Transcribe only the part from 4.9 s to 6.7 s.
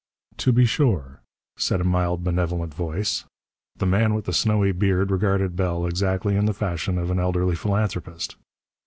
regarded Bell exactly in the